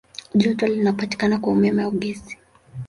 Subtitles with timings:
[0.35, 2.37] Joto linapatikana kwa umeme au gesi.